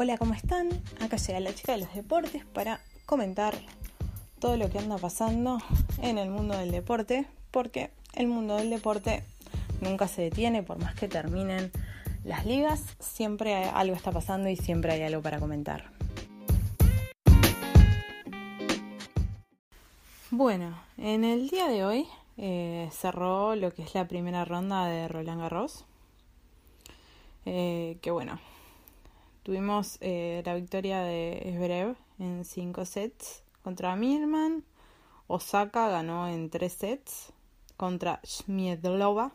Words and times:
Hola, 0.00 0.16
¿cómo 0.16 0.32
están? 0.32 0.68
Acá 1.00 1.16
llega 1.16 1.40
la 1.40 1.52
chica 1.52 1.72
de 1.72 1.78
los 1.78 1.92
deportes 1.92 2.44
para 2.44 2.78
comentar 3.04 3.58
todo 4.38 4.56
lo 4.56 4.70
que 4.70 4.78
anda 4.78 4.96
pasando 4.96 5.58
en 6.00 6.18
el 6.18 6.30
mundo 6.30 6.56
del 6.56 6.70
deporte, 6.70 7.26
porque 7.50 7.90
el 8.14 8.28
mundo 8.28 8.54
del 8.54 8.70
deporte 8.70 9.24
nunca 9.80 10.06
se 10.06 10.22
detiene, 10.22 10.62
por 10.62 10.78
más 10.78 10.94
que 10.94 11.08
terminen 11.08 11.72
las 12.22 12.46
ligas, 12.46 12.84
siempre 13.00 13.64
algo 13.64 13.96
está 13.96 14.12
pasando 14.12 14.48
y 14.48 14.54
siempre 14.54 14.92
hay 14.92 15.02
algo 15.02 15.20
para 15.20 15.40
comentar. 15.40 15.90
Bueno, 20.30 20.78
en 20.96 21.24
el 21.24 21.48
día 21.48 21.66
de 21.66 21.84
hoy 21.84 22.06
eh, 22.36 22.88
cerró 22.92 23.56
lo 23.56 23.74
que 23.74 23.82
es 23.82 23.96
la 23.96 24.06
primera 24.06 24.44
ronda 24.44 24.86
de 24.86 25.08
Roland 25.08 25.40
Garros. 25.40 25.84
Eh, 27.46 27.98
que 28.00 28.12
bueno, 28.12 28.38
Tuvimos 29.48 29.96
eh, 30.02 30.42
la 30.44 30.54
victoria 30.56 31.00
de 31.00 31.54
Zverev 31.56 31.96
en 32.18 32.44
5 32.44 32.84
sets 32.84 33.44
contra 33.62 33.96
Mirman. 33.96 34.62
Osaka 35.26 35.88
ganó 35.88 36.28
en 36.28 36.50
3 36.50 36.70
sets 36.70 37.32
contra 37.78 38.20
Shmiedlova. 38.22 39.32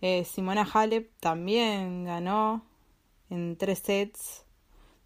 Eh, 0.00 0.24
Simona 0.24 0.62
Halep 0.62 1.10
también 1.20 2.06
ganó 2.06 2.62
en 3.28 3.58
3 3.58 3.78
sets. 3.78 4.46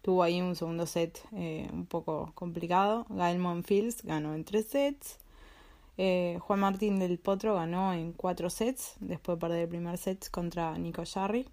Tuvo 0.01 0.23
ahí 0.23 0.39
un 0.39 0.55
segundo 0.55 0.85
set 0.85 1.19
eh, 1.33 1.67
un 1.73 1.85
poco 1.85 2.31
complicado. 2.35 3.05
Gael 3.09 3.39
Monfils 3.39 4.01
ganó 4.01 4.33
en 4.33 4.45
3 4.45 4.65
sets. 4.65 5.17
Juan 5.97 6.59
Martín 6.61 6.99
del 6.99 7.19
Potro 7.19 7.55
ganó 7.55 7.91
en 7.91 8.13
4 8.13 8.49
sets 8.49 8.95
después 9.01 9.35
de 9.35 9.41
perder 9.41 9.59
el 9.63 9.67
primer 9.67 9.97
set 9.97 10.29
contra 10.29 10.77
Nico 10.77 11.03
Jarry. 11.05 11.49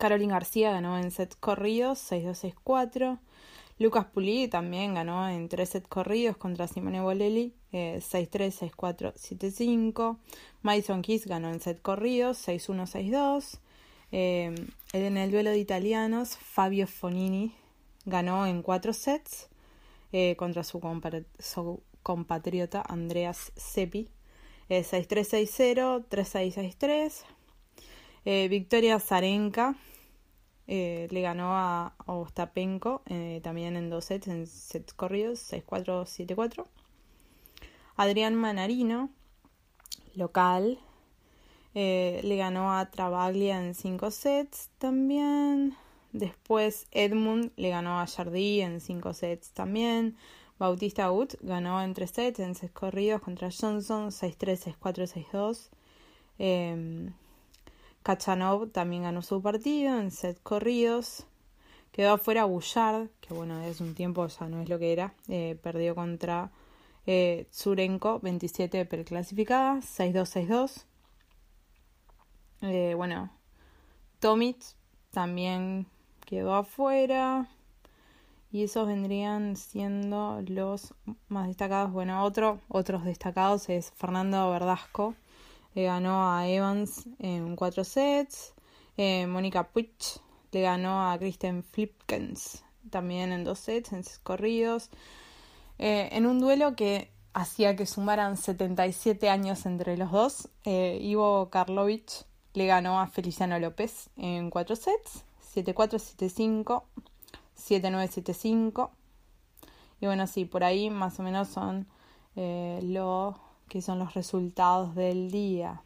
Caroline 0.00 0.32
García 0.32 0.72
ganó 0.72 0.98
en 0.98 1.10
sets 1.10 1.36
corridos 1.36 2.10
6-2-6-4. 2.10 3.18
Lucas 3.78 4.06
Pulí 4.06 4.48
también 4.48 4.94
ganó 4.94 5.28
en 5.28 5.50
tres 5.50 5.68
sets 5.68 5.88
corridos 5.88 6.38
contra 6.38 6.66
Simone 6.66 7.02
Bolelli 7.02 7.52
6-3, 7.70 8.72
6-4, 8.72 9.12
7-5. 9.12 10.16
Madison 10.62 11.02
Keys 11.02 11.26
ganó 11.26 11.50
en 11.50 11.60
set 11.60 11.82
corridos 11.82 12.48
6-1, 12.48 12.86
6-2. 12.86 13.58
Eh, 14.12 14.54
en 14.94 15.16
el 15.18 15.30
duelo 15.30 15.50
de 15.50 15.58
italianos, 15.58 16.38
Fabio 16.38 16.86
Fonini 16.86 17.54
ganó 18.06 18.46
en 18.46 18.62
cuatro 18.62 18.94
sets 18.94 19.50
eh, 20.12 20.34
contra 20.36 20.64
su, 20.64 20.80
compatriota 22.02 22.82
Andreas 22.88 23.52
Seppi. 23.54 24.08
6-3, 24.70 26.06
6-0, 26.06 26.06
3-6, 26.08 27.22
6-3. 28.24 28.48
Victoria 28.48 28.98
Zarenka 28.98 29.76
eh, 30.66 31.08
le 31.10 31.22
ganó 31.22 31.56
a 31.56 31.94
Ostapenko 32.06 33.02
eh, 33.06 33.40
también 33.42 33.76
en 33.76 33.90
dos 33.90 34.06
sets, 34.06 34.28
en 34.28 34.46
sets 34.46 34.92
corridos, 34.94 35.40
6-4, 35.52 36.04
7-4. 36.04 36.64
Adrián 37.96 38.34
Manarino, 38.34 39.10
local, 40.14 40.78
eh, 41.74 42.20
le 42.24 42.36
ganó 42.36 42.76
a 42.76 42.90
Travaglia 42.90 43.60
en 43.60 43.74
5 43.74 44.10
sets 44.10 44.70
también. 44.78 45.76
Después 46.12 46.86
Edmund 46.90 47.52
le 47.56 47.70
ganó 47.70 48.00
a 48.00 48.06
Jardí 48.06 48.60
en 48.60 48.80
5 48.80 49.12
sets 49.12 49.52
también. 49.52 50.16
Bautista 50.58 51.10
Ut 51.12 51.34
ganó 51.40 51.82
en 51.82 51.94
3 51.94 52.10
sets, 52.10 52.38
en 52.40 52.54
sets 52.54 52.72
corridos 52.72 53.22
contra 53.22 53.50
Johnson, 53.50 54.10
6-3, 54.10 54.76
6-4, 54.78 55.06
6-2. 55.32 55.70
Kachanov 58.02 58.70
también 58.70 59.02
ganó 59.02 59.22
su 59.22 59.42
partido 59.42 59.98
en 59.98 60.10
set 60.10 60.40
corridos. 60.42 61.26
Quedó 61.92 62.12
afuera 62.14 62.44
Bouchard, 62.44 63.08
que 63.20 63.34
bueno, 63.34 63.60
es 63.62 63.80
un 63.80 63.94
tiempo 63.94 64.26
ya 64.26 64.48
no 64.48 64.60
es 64.62 64.68
lo 64.68 64.78
que 64.78 64.92
era. 64.92 65.14
Eh, 65.28 65.58
perdió 65.62 65.94
contra 65.94 66.50
eh, 67.06 67.46
Zurenko, 67.52 68.20
27 68.20 68.86
preclasificada, 68.86 69.76
6-2-6-2. 69.80 70.84
Eh, 72.62 72.94
bueno, 72.94 73.30
Tomic 74.20 74.58
también 75.10 75.86
quedó 76.24 76.54
afuera. 76.54 77.48
Y 78.52 78.64
esos 78.64 78.86
vendrían 78.86 79.56
siendo 79.56 80.42
los 80.46 80.94
más 81.28 81.46
destacados. 81.46 81.92
Bueno, 81.92 82.24
otro, 82.24 82.60
otros 82.68 83.04
destacados 83.04 83.68
es 83.68 83.92
Fernando 83.92 84.50
Verdasco, 84.50 85.14
le 85.74 85.84
ganó 85.84 86.32
a 86.32 86.48
Evans 86.48 87.06
en 87.18 87.56
cuatro 87.56 87.84
sets. 87.84 88.54
Eh, 88.96 89.26
Mónica 89.26 89.68
Puig 89.68 89.92
le 90.52 90.62
ganó 90.62 91.10
a 91.10 91.18
Kristen 91.18 91.62
Flipkens 91.62 92.64
también 92.90 93.32
en 93.32 93.44
dos 93.44 93.58
sets, 93.58 93.92
en 93.92 94.02
corridos. 94.22 94.90
Eh, 95.78 96.08
en 96.12 96.26
un 96.26 96.40
duelo 96.40 96.76
que 96.76 97.10
hacía 97.32 97.76
que 97.76 97.86
sumaran 97.86 98.36
77 98.36 99.28
años 99.30 99.66
entre 99.66 99.96
los 99.96 100.10
dos, 100.10 100.48
eh, 100.64 100.98
Ivo 101.00 101.48
Karlovich 101.50 102.24
le 102.54 102.66
ganó 102.66 103.00
a 103.00 103.06
Feliciano 103.06 103.58
López 103.58 104.10
en 104.16 104.50
cuatro 104.50 104.76
sets, 104.76 105.24
7-4, 105.54 105.98
7-5, 105.98 106.82
7-9, 107.56 108.08
7-5. 108.08 108.90
Y 110.00 110.06
bueno, 110.06 110.26
sí, 110.26 110.44
por 110.44 110.64
ahí 110.64 110.90
más 110.90 111.18
o 111.20 111.22
menos 111.22 111.48
son 111.48 111.86
eh, 112.36 112.80
los 112.82 113.36
que 113.70 113.80
son 113.80 113.98
los 114.00 114.12
resultados 114.12 114.94
del 114.94 115.30
día. 115.30 115.82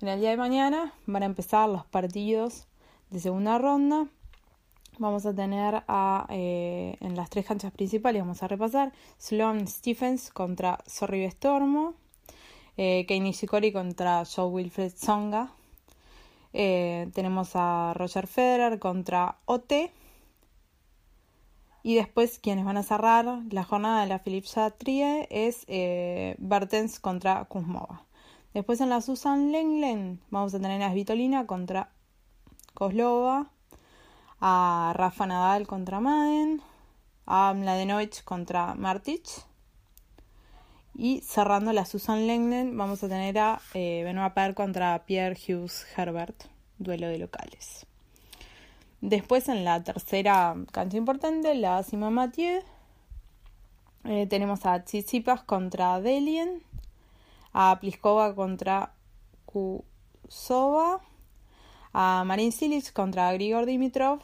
En 0.00 0.08
el 0.08 0.20
día 0.20 0.30
de 0.30 0.36
mañana 0.36 0.92
van 1.06 1.22
a 1.22 1.26
empezar 1.26 1.68
los 1.68 1.84
partidos 1.86 2.66
de 3.10 3.18
segunda 3.18 3.58
ronda. 3.58 4.06
Vamos 4.98 5.26
a 5.26 5.34
tener 5.34 5.82
a, 5.88 6.26
eh, 6.28 6.96
en 7.00 7.16
las 7.16 7.30
tres 7.30 7.46
canchas 7.46 7.72
principales, 7.72 8.22
vamos 8.22 8.42
a 8.44 8.48
repasar, 8.48 8.92
Sloan 9.18 9.66
Stephens 9.66 10.30
contra 10.30 10.78
Sorry 10.86 11.28
Stormo, 11.30 11.94
eh, 12.76 13.04
Shikori 13.08 13.72
contra 13.72 14.24
Joe 14.24 14.46
Wilfred 14.46 14.92
Songa, 14.94 15.50
eh, 16.52 17.10
tenemos 17.14 17.52
a 17.54 17.92
Roger 17.96 18.28
Federer 18.28 18.78
contra 18.78 19.38
OT, 19.46 19.90
y 21.84 21.96
después 21.96 22.38
quienes 22.38 22.64
van 22.64 22.78
a 22.78 22.82
cerrar 22.82 23.26
la 23.50 23.62
jornada 23.62 24.00
de 24.00 24.06
la 24.06 24.18
Philippe 24.20 24.48
Chatrier 24.48 25.28
es 25.30 25.64
eh, 25.68 26.34
Bertens 26.38 26.98
contra 26.98 27.44
Kuzmova. 27.44 28.06
Después 28.54 28.80
en 28.80 28.88
la 28.88 29.02
Susan 29.02 29.52
Lenglen 29.52 30.18
vamos 30.30 30.54
a 30.54 30.60
tener 30.60 30.82
a 30.82 30.90
Svitolina 30.90 31.46
contra 31.46 31.90
Kozlova, 32.72 33.50
a 34.40 34.94
Rafa 34.96 35.26
Nadal 35.26 35.66
contra 35.66 36.00
Maden, 36.00 36.62
a 37.26 37.52
Mladenovic 37.52 38.24
contra 38.24 38.74
Martic. 38.74 39.28
Y 40.94 41.20
cerrando 41.20 41.74
la 41.74 41.84
Susan 41.84 42.26
Lenglen 42.26 42.78
vamos 42.78 43.04
a 43.04 43.08
tener 43.08 43.38
a 43.38 43.60
eh, 43.74 44.00
Benoit 44.04 44.32
Per 44.32 44.54
contra 44.54 45.04
Pierre 45.04 45.36
Hughes 45.36 45.84
Herbert, 45.94 46.44
duelo 46.78 47.08
de 47.08 47.18
locales. 47.18 47.86
Después 49.00 49.48
en 49.48 49.64
la 49.64 49.82
tercera 49.82 50.54
cancha 50.72 50.96
importante, 50.96 51.54
la 51.54 51.82
Sima 51.82 52.10
Mathieu, 52.10 52.62
eh, 54.04 54.26
tenemos 54.26 54.66
a 54.66 54.84
Tsitsipas 54.84 55.42
contra 55.42 56.00
Delien, 56.00 56.62
a 57.52 57.78
Pliskova 57.80 58.34
contra 58.34 58.92
Kusova, 59.46 61.00
a 61.92 62.24
Marin 62.24 62.52
Cilic 62.52 62.92
contra 62.92 63.32
Grigor 63.32 63.66
Dimitrov 63.66 64.20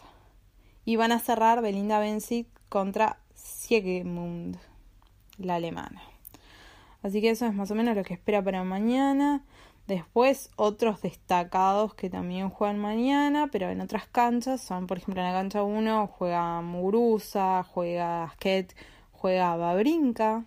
y 0.84 0.96
van 0.96 1.12
a 1.12 1.20
cerrar 1.20 1.62
Belinda 1.62 2.00
Bencic 2.00 2.49
contra 2.69 3.19
Siegemund, 3.34 4.58
la 5.38 5.55
alemana. 5.55 6.02
Así 7.02 7.20
que 7.20 7.31
eso 7.31 7.46
es 7.46 7.55
más 7.55 7.70
o 7.70 7.75
menos 7.75 7.96
lo 7.96 8.05
que 8.05 8.14
espera 8.14 8.43
para 8.43 8.64
mañana. 8.64 9.44
Después 9.91 10.51
otros 10.55 11.03
destacados 11.03 11.95
que 11.95 12.09
también 12.09 12.49
juegan 12.49 12.79
mañana, 12.79 13.49
pero 13.51 13.71
en 13.71 13.81
otras 13.81 14.07
canchas, 14.07 14.61
son 14.61 14.87
por 14.87 14.99
ejemplo 14.99 15.21
en 15.21 15.27
la 15.27 15.35
cancha 15.35 15.65
1 15.65 16.07
juega 16.07 16.61
Muguruza, 16.61 17.65
juega 17.65 18.23
Asket, 18.23 18.73
juega 19.11 19.57
Babrinka, 19.57 20.45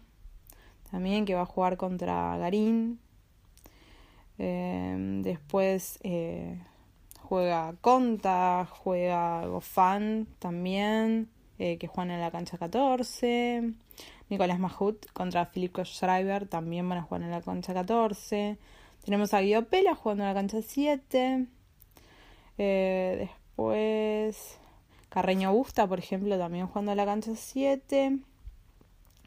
también 0.90 1.26
que 1.26 1.36
va 1.36 1.42
a 1.42 1.46
jugar 1.46 1.76
contra 1.76 2.38
Garín. 2.38 3.02
Eh, 4.38 4.96
después 5.24 6.00
eh, 6.04 6.58
juega 7.22 7.76
Conta, 7.82 8.66
juega 8.72 9.46
Gofan 9.46 10.26
también, 10.40 11.28
eh, 11.60 11.78
que 11.80 11.88
juegan 11.88 12.12
en 12.12 12.22
la 12.22 12.32
cancha 12.32 12.58
14. 12.58 13.74
Nicolás 14.30 14.60
Mahut 14.60 15.06
contra 15.12 15.52
Philip 15.52 15.78
Schreiber 15.84 16.48
también 16.48 16.88
van 16.88 17.00
a 17.00 17.02
jugar 17.02 17.24
en 17.24 17.32
la 17.32 17.42
cancha 17.42 17.74
14. 17.74 18.58
Tenemos 19.04 19.34
a 19.34 19.42
Guido 19.42 19.66
Pela 19.66 19.96
jugando 19.96 20.24
en 20.24 20.30
la 20.30 20.34
cancha 20.34 20.62
7. 20.62 21.48
después 22.58 24.60
Carreño 25.10 25.54
Busta, 25.54 25.88
por 25.88 26.00
ejemplo, 26.00 26.38
también 26.38 26.68
jugando 26.68 26.92
en 26.92 26.98
la 26.98 27.06
cancha 27.06 27.32
7. 27.36 28.20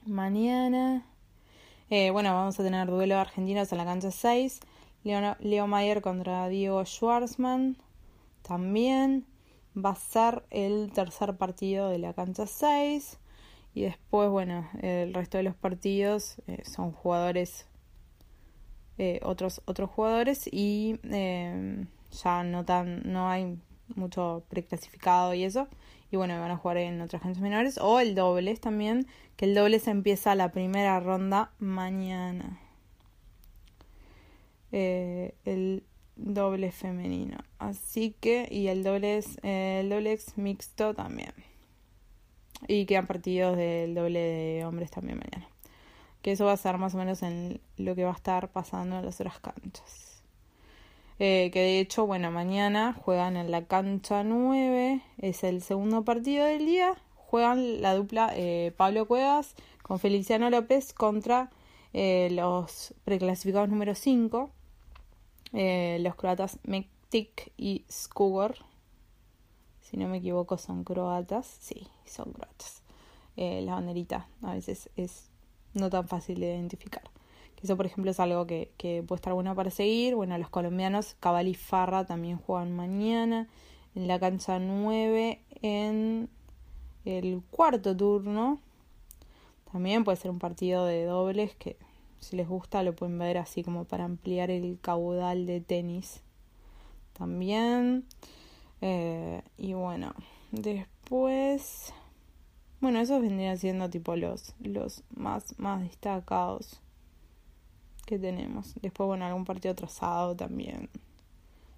Mañana. 0.07 1.07
bueno, 1.89 2.35
vamos 2.35 2.59
a 2.59 2.63
tener 2.63 2.89
duelo 2.89 3.17
de 3.17 3.21
argentinos 3.21 3.71
en 3.73 3.79
la 3.79 3.85
cancha 3.85 4.11
6. 4.11 4.61
Leo 5.05 5.67
Mayer 5.67 6.03
contra 6.03 6.49
Diego 6.49 6.85
Schwarzman 6.85 7.77
también 8.43 9.27
va 9.77 9.91
a 9.91 9.95
ser 9.95 10.45
el 10.51 10.91
tercer 10.93 11.37
partido 11.37 11.91
de 11.91 11.99
la 11.99 12.13
cancha 12.13 12.47
6 12.47 13.19
y 13.75 13.83
después 13.83 14.31
bueno 14.31 14.69
el 14.81 15.15
resto 15.15 15.37
de 15.37 15.45
los 15.45 15.55
partidos 15.55 16.37
eh, 16.47 16.63
son 16.65 16.93
jugadores 16.93 17.67
eh, 18.99 19.21
otros 19.23 19.63
otros 19.67 19.91
jugadores 19.91 20.49
y 20.51 20.99
eh, 21.05 21.85
ya 22.23 22.45
no 22.45 22.65
tan 22.65 23.03
no 23.11 23.29
hay 23.29 23.59
mucho 23.95 24.45
preclasificado 24.49 25.35
y 25.35 25.45
eso 25.45 25.69
y 26.11 26.17
bueno 26.17 26.39
van 26.41 26.51
a 26.51 26.57
jugar 26.57 26.79
en 26.79 27.01
otras 27.01 27.23
canchas 27.23 27.43
menores 27.43 27.79
o 27.79 28.01
el 28.01 28.15
dobles 28.15 28.61
también 28.61 29.07
que 29.37 29.45
el 29.45 29.55
dobles 29.55 29.87
empieza 29.89 30.35
la 30.35 30.51
primera 30.53 30.99
ronda 31.01 31.51
mañana 31.59 32.61
eh, 34.73 35.35
el 35.45 35.85
doble 36.17 36.73
femenino. 36.73 37.39
Así 37.59 38.15
que, 38.21 38.49
y 38.51 38.69
el 38.69 38.83
doble, 38.83 39.23
eh, 39.43 39.81
el 39.81 39.89
doble 39.91 40.19
mixto 40.37 40.95
también. 40.95 41.33
Y 42.69 42.87
quedan 42.87 43.07
partidos 43.07 43.57
del 43.57 43.95
doble 43.95 44.19
de 44.19 44.65
hombres 44.65 44.91
también 44.91 45.19
mañana. 45.19 45.49
Que 46.23 46.33
eso 46.33 46.47
va 46.47 46.53
a 46.53 46.57
ser 46.57 46.79
más 46.79 46.95
o 46.95 46.99
menos 46.99 47.23
en 47.23 47.61
lo 47.77 47.95
que 47.95 48.05
va 48.05 48.11
a 48.11 48.17
estar 48.17 48.51
pasando 48.51 48.99
en 48.99 49.05
las 49.05 49.21
otras 49.21 49.39
canchas. 49.41 50.23
Eh, 51.19 51.51
que 51.53 51.61
de 51.61 51.81
hecho, 51.81 52.07
bueno, 52.07 52.31
mañana 52.31 52.93
juegan 52.93 53.37
en 53.37 53.51
la 53.51 53.65
cancha 53.65 54.25
9, 54.25 55.01
es 55.19 55.45
el 55.45 55.63
segundo 55.63 56.05
partido 56.05 56.45
del 56.45 56.67
día. 56.67 56.95
Juegan 57.15 57.83
la 57.83 57.95
dupla 57.95 58.33
Pablo 58.77 59.07
Cuevas 59.07 59.55
con 59.83 59.99
Feliciano 59.99 60.49
López 60.51 60.93
contra 60.93 61.51
los 61.93 62.95
preclasificados 63.05 63.69
número 63.69 63.95
5, 63.95 64.51
eh, 65.53 65.99
los 66.01 66.15
croatas 66.17 66.59
Mektik 66.65 67.53
y 67.57 67.85
Skugor. 67.91 68.57
Si 69.81 69.97
no 69.97 70.09
me 70.09 70.19
equivoco, 70.19 70.59
son 70.59 70.85
croatas. 70.85 71.47
Sí, 71.47 71.87
son 72.05 72.33
croatas. 72.33 72.83
Eh, 73.37 73.63
la 73.63 73.73
banderita 73.73 74.29
a 74.43 74.55
veces 74.55 74.91
es 74.97 75.31
no 75.77 75.91
tan 75.91 76.09
fácil 76.09 76.41
de 76.41 76.47
identificar. 76.55 77.03
Eso, 77.63 77.77
por 77.77 77.87
ejemplo, 77.87 78.11
es 78.11 78.21
algo 78.21 78.47
que, 78.47 78.71
que 78.77 79.03
puede 79.03 79.19
estar 79.19 79.33
bueno 79.33 79.55
para 79.55 79.71
seguir. 79.71 80.15
Bueno, 80.15 80.37
los 80.39 80.51
colombianos, 80.51 81.17
Cabal 81.21 81.49
y 81.49 81.55
Farra 81.55 82.05
también 82.05 82.39
juegan 82.39 82.75
mañana 82.75 83.49
en 83.95 84.09
la 84.09 84.21
cancha 84.21 84.59
9 84.59 85.41
en 85.63 86.29
el 87.05 87.43
cuarto 87.51 87.97
turno. 87.97 88.61
También 89.73 90.05
puede 90.05 90.17
ser 90.17 90.31
un 90.31 90.39
partido 90.39 90.85
de 90.85 91.05
dobles 91.05 91.55
que 91.57 91.77
si 92.21 92.37
les 92.37 92.49
gusta 92.49 92.83
lo 92.83 92.95
pueden 92.95 93.19
ver 93.19 93.39
así 93.39 93.63
como 93.63 93.85
para 93.85 94.05
ampliar 94.05 94.51
el 94.51 94.79
caudal 94.81 95.47
de 95.47 95.61
tenis 95.61 96.23
también 97.13 98.05
eh, 98.81 99.43
y 99.57 99.75
bueno 99.75 100.15
después 100.51 101.93
bueno 102.87 103.01
esos 103.01 103.21
vendrían 103.21 103.59
siendo 103.59 103.91
tipo 103.91 104.17
los 104.17 104.55
los 104.61 105.03
más 105.15 105.59
más 105.59 105.83
destacados 105.83 106.81
que 108.07 108.19
tenemos. 108.19 108.75
Después 108.81 109.07
bueno 109.07 109.27
algún 109.27 109.45
partido 109.45 109.75
trazado 109.75 110.37
también 110.37 110.89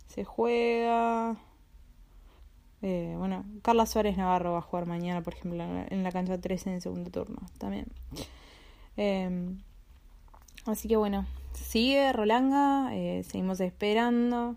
se 0.06 0.24
juega. 0.24 1.36
Eh, 2.82 3.14
bueno 3.16 3.44
Carla 3.62 3.86
Suárez 3.86 4.16
Navarro 4.16 4.52
va 4.52 4.58
a 4.58 4.62
jugar 4.62 4.86
mañana 4.86 5.22
por 5.22 5.34
ejemplo 5.34 5.62
en 5.62 6.02
la 6.02 6.12
cancha 6.12 6.38
13 6.40 6.68
en 6.70 6.74
el 6.76 6.82
segundo 6.82 7.10
turno 7.10 7.38
también. 7.58 7.86
Eh, 8.96 9.56
Así 10.68 10.86
que 10.86 10.98
bueno, 10.98 11.24
sigue 11.54 12.12
Rolanga, 12.12 12.94
eh, 12.94 13.24
seguimos 13.24 13.58
esperando. 13.60 14.56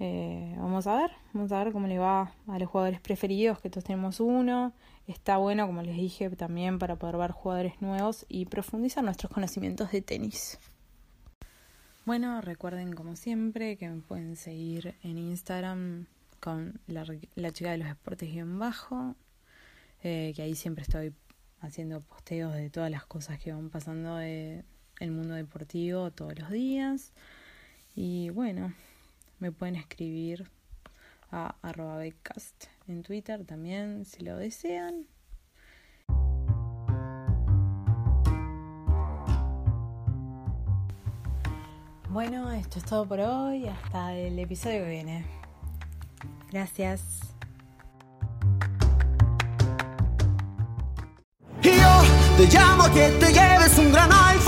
Eh, 0.00 0.54
vamos 0.56 0.86
a 0.86 0.96
ver, 0.96 1.10
vamos 1.32 1.50
a 1.50 1.64
ver 1.64 1.72
cómo 1.72 1.88
le 1.88 1.98
va 1.98 2.32
a 2.46 2.58
los 2.58 2.68
jugadores 2.68 3.00
preferidos, 3.00 3.60
que 3.60 3.70
todos 3.70 3.84
tenemos 3.84 4.20
uno. 4.20 4.72
Está 5.06 5.38
bueno, 5.38 5.66
como 5.66 5.82
les 5.82 5.96
dije, 5.96 6.30
también 6.30 6.78
para 6.78 6.96
poder 6.96 7.16
ver 7.16 7.32
jugadores 7.32 7.80
nuevos 7.80 8.24
y 8.28 8.46
profundizar 8.46 9.02
nuestros 9.02 9.32
conocimientos 9.32 9.90
de 9.90 10.02
tenis. 10.02 10.58
Bueno, 12.04 12.40
recuerden 12.40 12.92
como 12.92 13.16
siempre 13.16 13.76
que 13.76 13.88
me 13.88 14.00
pueden 14.00 14.36
seguir 14.36 14.94
en 15.02 15.18
Instagram 15.18 16.06
con 16.40 16.80
la, 16.86 17.04
chica 17.52 17.72
de 17.72 17.78
los 17.78 17.88
deportes 17.88 18.34
en 18.34 18.58
bajo, 18.58 19.16
eh, 20.02 20.32
que 20.34 20.42
ahí 20.42 20.54
siempre 20.54 20.82
estoy 20.82 21.12
haciendo 21.60 22.00
posteos 22.00 22.54
de 22.54 22.70
todas 22.70 22.90
las 22.90 23.04
cosas 23.04 23.38
que 23.38 23.52
van 23.52 23.68
pasando 23.68 24.16
de, 24.16 24.64
el 25.00 25.10
mundo 25.10 25.34
deportivo 25.34 26.10
todos 26.10 26.38
los 26.38 26.50
días. 26.50 27.12
Y 27.94 28.30
bueno, 28.30 28.72
me 29.38 29.52
pueden 29.52 29.76
escribir 29.76 30.50
a 31.30 31.54
arroba 31.62 32.04
en 32.04 33.02
Twitter 33.02 33.44
también 33.44 34.04
si 34.04 34.24
lo 34.24 34.36
desean. 34.36 35.06
Bueno, 42.08 42.50
esto 42.52 42.78
es 42.78 42.84
todo 42.86 43.06
por 43.06 43.20
hoy. 43.20 43.68
Hasta 43.68 44.14
el 44.14 44.38
episodio 44.38 44.84
que 44.84 44.90
viene. 44.90 45.26
Gracias. 46.50 47.28
Te 52.38 52.46
llamo 52.46 52.84
que 52.94 53.08
te 53.18 53.32
lleves 53.32 53.76
un 53.78 53.90
gran 53.90 54.12
iPhone. 54.12 54.47